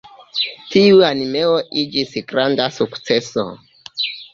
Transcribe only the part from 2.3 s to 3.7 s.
granda sukceso.